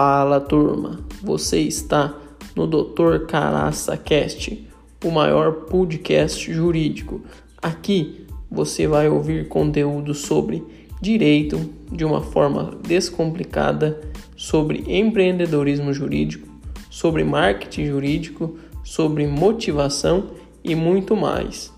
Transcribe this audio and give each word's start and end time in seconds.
Fala 0.00 0.40
turma, 0.40 1.00
você 1.20 1.58
está 1.58 2.14
no 2.54 2.68
Dr. 2.68 3.26
Caraça 3.26 3.96
Cast, 3.96 4.64
o 5.04 5.10
maior 5.10 5.64
podcast 5.64 6.52
jurídico. 6.52 7.20
Aqui 7.60 8.24
você 8.48 8.86
vai 8.86 9.08
ouvir 9.08 9.48
conteúdo 9.48 10.14
sobre 10.14 10.62
direito 11.02 11.58
de 11.90 12.04
uma 12.04 12.20
forma 12.20 12.78
descomplicada, 12.86 14.00
sobre 14.36 14.84
empreendedorismo 14.86 15.92
jurídico, 15.92 16.46
sobre 16.88 17.24
marketing 17.24 17.86
jurídico, 17.86 18.56
sobre 18.84 19.26
motivação 19.26 20.28
e 20.62 20.76
muito 20.76 21.16
mais. 21.16 21.72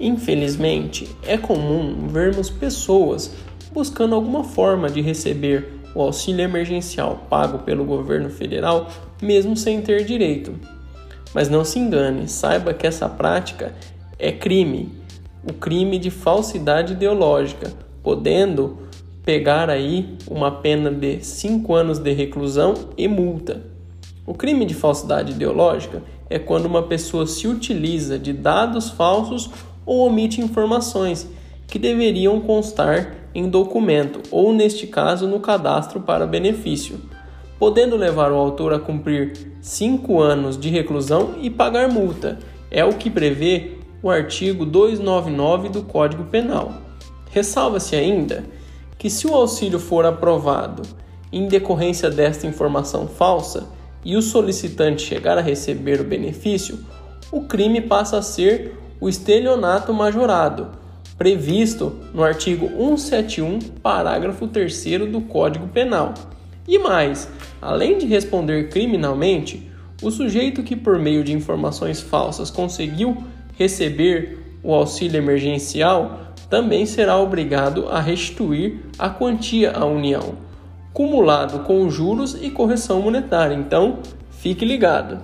Infelizmente, 0.00 1.08
é 1.26 1.36
comum 1.36 2.06
vermos 2.08 2.48
pessoas 2.48 3.32
buscando 3.72 4.14
alguma 4.14 4.44
forma 4.44 4.88
de 4.88 5.00
receber 5.00 5.78
o 5.94 6.00
auxílio 6.00 6.42
emergencial 6.42 7.26
pago 7.28 7.58
pelo 7.58 7.84
governo 7.84 8.30
federal, 8.30 8.88
mesmo 9.20 9.56
sem 9.56 9.80
ter 9.82 10.04
direito. 10.04 10.54
Mas 11.34 11.48
não 11.48 11.64
se 11.64 11.78
engane, 11.78 12.28
saiba 12.28 12.72
que 12.72 12.86
essa 12.86 13.08
prática 13.08 13.74
é 14.18 14.32
crime, 14.32 14.90
o 15.48 15.52
crime 15.52 15.98
de 15.98 16.10
falsidade 16.10 16.92
ideológica, 16.92 17.72
podendo 18.02 18.78
pegar 19.24 19.68
aí 19.68 20.16
uma 20.26 20.50
pena 20.50 20.90
de 20.90 21.22
5 21.22 21.74
anos 21.74 21.98
de 21.98 22.12
reclusão 22.12 22.74
e 22.96 23.06
multa. 23.06 23.62
O 24.24 24.34
crime 24.34 24.64
de 24.64 24.74
falsidade 24.74 25.32
ideológica 25.32 26.02
é 26.30 26.38
quando 26.38 26.66
uma 26.66 26.82
pessoa 26.82 27.26
se 27.26 27.46
utiliza 27.46 28.18
de 28.18 28.32
dados 28.32 28.90
falsos 28.90 29.50
ou 29.88 30.06
omite 30.06 30.42
informações 30.42 31.26
que 31.66 31.78
deveriam 31.78 32.38
constar 32.40 33.14
em 33.34 33.48
documento 33.48 34.20
ou, 34.30 34.52
neste 34.52 34.86
caso, 34.86 35.26
no 35.26 35.40
cadastro 35.40 36.00
para 36.00 36.26
benefício, 36.26 37.00
podendo 37.58 37.96
levar 37.96 38.30
o 38.30 38.36
autor 38.36 38.74
a 38.74 38.78
cumprir 38.78 39.54
cinco 39.62 40.20
anos 40.20 40.58
de 40.58 40.68
reclusão 40.68 41.36
e 41.40 41.48
pagar 41.48 41.88
multa. 41.88 42.38
É 42.70 42.84
o 42.84 42.92
que 42.92 43.08
prevê 43.08 43.78
o 44.02 44.10
artigo 44.10 44.66
299 44.66 45.70
do 45.70 45.82
Código 45.82 46.24
Penal. 46.24 46.74
Ressalva-se 47.30 47.96
ainda 47.96 48.44
que, 48.98 49.08
se 49.08 49.26
o 49.26 49.34
auxílio 49.34 49.78
for 49.78 50.04
aprovado 50.04 50.82
em 51.32 51.48
decorrência 51.48 52.10
desta 52.10 52.46
informação 52.46 53.08
falsa 53.08 53.66
e 54.04 54.16
o 54.16 54.22
solicitante 54.22 55.00
chegar 55.00 55.38
a 55.38 55.42
receber 55.42 55.98
o 55.98 56.04
benefício, 56.04 56.78
o 57.32 57.42
crime 57.42 57.80
passa 57.80 58.18
a 58.18 58.22
ser 58.22 58.74
o 59.00 59.08
estelionato 59.08 59.92
majorado, 59.92 60.68
previsto 61.16 61.96
no 62.14 62.22
artigo 62.22 62.68
171, 62.68 63.58
parágrafo 63.82 64.46
3 64.46 65.08
do 65.10 65.20
Código 65.22 65.68
Penal. 65.68 66.14
E 66.66 66.78
mais, 66.78 67.28
além 67.60 67.98
de 67.98 68.06
responder 68.06 68.68
criminalmente, 68.68 69.70
o 70.02 70.10
sujeito 70.10 70.62
que, 70.62 70.76
por 70.76 70.98
meio 70.98 71.24
de 71.24 71.32
informações 71.32 72.00
falsas, 72.00 72.50
conseguiu 72.50 73.16
receber 73.58 74.58
o 74.62 74.72
auxílio 74.72 75.18
emergencial 75.18 76.28
também 76.48 76.86
será 76.86 77.18
obrigado 77.18 77.88
a 77.88 78.00
restituir 78.00 78.80
a 78.98 79.10
quantia 79.10 79.72
à 79.72 79.84
União, 79.84 80.34
cumulado 80.92 81.60
com 81.60 81.88
juros 81.90 82.36
e 82.40 82.50
correção 82.50 83.02
monetária. 83.02 83.54
Então, 83.54 83.98
fique 84.30 84.64
ligado. 84.64 85.18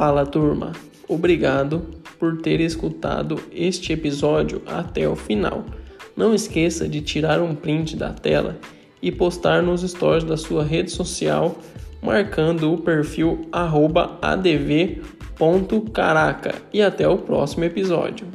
Fala 0.00 0.24
turma, 0.24 0.72
obrigado 1.06 1.82
por 2.18 2.40
ter 2.40 2.58
escutado 2.58 3.38
este 3.52 3.92
episódio 3.92 4.62
até 4.64 5.06
o 5.06 5.14
final. 5.14 5.62
Não 6.16 6.34
esqueça 6.34 6.88
de 6.88 7.02
tirar 7.02 7.42
um 7.42 7.54
print 7.54 7.96
da 7.96 8.10
tela 8.10 8.58
e 9.02 9.12
postar 9.12 9.62
nos 9.62 9.82
stories 9.82 10.24
da 10.24 10.38
sua 10.38 10.64
rede 10.64 10.90
social 10.90 11.54
marcando 12.02 12.72
o 12.72 12.78
perfil 12.78 13.46
adv.caraca 13.52 14.94
e 16.72 16.80
até 16.80 17.06
o 17.06 17.18
próximo 17.18 17.64
episódio. 17.64 18.26